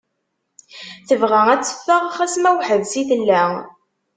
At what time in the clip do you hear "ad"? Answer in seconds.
1.53-1.61